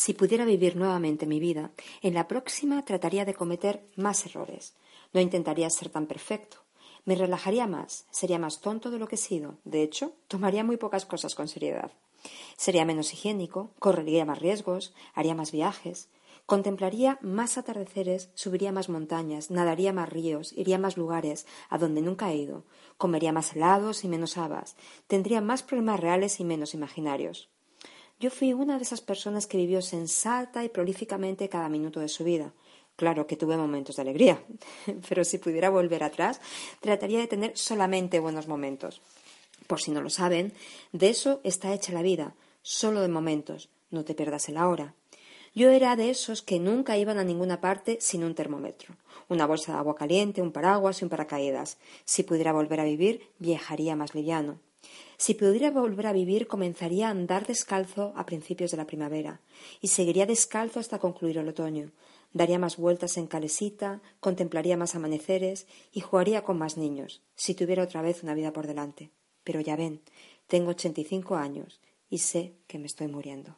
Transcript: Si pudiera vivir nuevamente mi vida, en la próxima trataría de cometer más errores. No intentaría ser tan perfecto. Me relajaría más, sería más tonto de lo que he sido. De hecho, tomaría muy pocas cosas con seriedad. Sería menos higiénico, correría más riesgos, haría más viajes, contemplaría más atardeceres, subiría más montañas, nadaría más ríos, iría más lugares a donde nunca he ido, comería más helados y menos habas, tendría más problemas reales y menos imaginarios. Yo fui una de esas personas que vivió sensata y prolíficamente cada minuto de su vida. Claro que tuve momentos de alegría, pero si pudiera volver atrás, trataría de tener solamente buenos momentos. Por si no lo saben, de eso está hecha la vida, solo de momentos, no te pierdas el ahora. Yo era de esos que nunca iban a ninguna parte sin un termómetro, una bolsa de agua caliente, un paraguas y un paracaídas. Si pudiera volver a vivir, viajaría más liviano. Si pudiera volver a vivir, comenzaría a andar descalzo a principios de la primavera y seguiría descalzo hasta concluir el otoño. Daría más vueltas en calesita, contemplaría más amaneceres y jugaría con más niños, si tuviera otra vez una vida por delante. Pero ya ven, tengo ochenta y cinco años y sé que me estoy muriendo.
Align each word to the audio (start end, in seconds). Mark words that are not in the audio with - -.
Si 0.00 0.14
pudiera 0.14 0.44
vivir 0.44 0.76
nuevamente 0.76 1.26
mi 1.26 1.40
vida, 1.40 1.72
en 2.02 2.14
la 2.14 2.28
próxima 2.28 2.84
trataría 2.84 3.24
de 3.24 3.34
cometer 3.34 3.82
más 3.96 4.26
errores. 4.26 4.76
No 5.12 5.20
intentaría 5.20 5.68
ser 5.70 5.88
tan 5.88 6.06
perfecto. 6.06 6.58
Me 7.04 7.16
relajaría 7.16 7.66
más, 7.66 8.06
sería 8.12 8.38
más 8.38 8.60
tonto 8.60 8.92
de 8.92 9.00
lo 9.00 9.08
que 9.08 9.16
he 9.16 9.18
sido. 9.18 9.58
De 9.64 9.82
hecho, 9.82 10.12
tomaría 10.28 10.62
muy 10.62 10.76
pocas 10.76 11.04
cosas 11.04 11.34
con 11.34 11.48
seriedad. 11.48 11.90
Sería 12.56 12.84
menos 12.84 13.12
higiénico, 13.12 13.72
correría 13.80 14.24
más 14.24 14.38
riesgos, 14.38 14.94
haría 15.14 15.34
más 15.34 15.50
viajes, 15.50 16.08
contemplaría 16.46 17.18
más 17.20 17.58
atardeceres, 17.58 18.30
subiría 18.34 18.70
más 18.70 18.88
montañas, 18.88 19.50
nadaría 19.50 19.92
más 19.92 20.08
ríos, 20.08 20.52
iría 20.52 20.78
más 20.78 20.96
lugares 20.96 21.44
a 21.70 21.76
donde 21.76 22.02
nunca 22.02 22.30
he 22.30 22.36
ido, 22.36 22.62
comería 22.98 23.32
más 23.32 23.56
helados 23.56 24.04
y 24.04 24.08
menos 24.08 24.38
habas, 24.38 24.76
tendría 25.08 25.40
más 25.40 25.64
problemas 25.64 25.98
reales 25.98 26.38
y 26.38 26.44
menos 26.44 26.72
imaginarios. 26.72 27.50
Yo 28.20 28.30
fui 28.30 28.52
una 28.52 28.78
de 28.78 28.82
esas 28.82 29.00
personas 29.00 29.46
que 29.46 29.58
vivió 29.58 29.80
sensata 29.80 30.64
y 30.64 30.68
prolíficamente 30.68 31.48
cada 31.48 31.68
minuto 31.68 32.00
de 32.00 32.08
su 32.08 32.24
vida. 32.24 32.52
Claro 32.96 33.28
que 33.28 33.36
tuve 33.36 33.56
momentos 33.56 33.94
de 33.94 34.02
alegría, 34.02 34.42
pero 35.08 35.24
si 35.24 35.38
pudiera 35.38 35.70
volver 35.70 36.02
atrás, 36.02 36.40
trataría 36.80 37.20
de 37.20 37.28
tener 37.28 37.56
solamente 37.56 38.18
buenos 38.18 38.48
momentos. 38.48 39.00
Por 39.68 39.80
si 39.80 39.92
no 39.92 40.02
lo 40.02 40.10
saben, 40.10 40.52
de 40.92 41.10
eso 41.10 41.40
está 41.44 41.72
hecha 41.72 41.92
la 41.92 42.02
vida, 42.02 42.34
solo 42.62 43.02
de 43.02 43.08
momentos, 43.08 43.68
no 43.92 44.04
te 44.04 44.14
pierdas 44.14 44.48
el 44.48 44.56
ahora. 44.56 44.94
Yo 45.54 45.70
era 45.70 45.94
de 45.94 46.10
esos 46.10 46.42
que 46.42 46.58
nunca 46.58 46.98
iban 46.98 47.18
a 47.18 47.24
ninguna 47.24 47.60
parte 47.60 47.98
sin 48.00 48.24
un 48.24 48.34
termómetro, 48.34 48.96
una 49.28 49.46
bolsa 49.46 49.72
de 49.72 49.78
agua 49.78 49.94
caliente, 49.94 50.42
un 50.42 50.52
paraguas 50.52 51.00
y 51.00 51.04
un 51.04 51.10
paracaídas. 51.10 51.78
Si 52.04 52.24
pudiera 52.24 52.52
volver 52.52 52.80
a 52.80 52.84
vivir, 52.84 53.28
viajaría 53.38 53.94
más 53.94 54.14
liviano. 54.14 54.58
Si 55.16 55.34
pudiera 55.34 55.70
volver 55.70 56.06
a 56.06 56.12
vivir, 56.12 56.46
comenzaría 56.46 57.08
a 57.08 57.10
andar 57.10 57.46
descalzo 57.46 58.12
a 58.16 58.24
principios 58.24 58.70
de 58.70 58.76
la 58.76 58.86
primavera 58.86 59.40
y 59.80 59.88
seguiría 59.88 60.26
descalzo 60.26 60.78
hasta 60.78 61.00
concluir 61.00 61.38
el 61.38 61.48
otoño. 61.48 61.90
Daría 62.32 62.58
más 62.58 62.76
vueltas 62.76 63.16
en 63.16 63.26
calesita, 63.26 64.00
contemplaría 64.20 64.76
más 64.76 64.94
amaneceres 64.94 65.66
y 65.92 66.00
jugaría 66.00 66.44
con 66.44 66.58
más 66.58 66.76
niños, 66.76 67.22
si 67.34 67.54
tuviera 67.54 67.82
otra 67.82 68.02
vez 68.02 68.22
una 68.22 68.34
vida 68.34 68.52
por 68.52 68.66
delante. 68.66 69.10
Pero 69.44 69.60
ya 69.60 69.76
ven, 69.76 70.02
tengo 70.46 70.70
ochenta 70.70 71.00
y 71.00 71.04
cinco 71.04 71.36
años 71.36 71.80
y 72.08 72.18
sé 72.18 72.54
que 72.66 72.78
me 72.78 72.86
estoy 72.86 73.08
muriendo. 73.08 73.56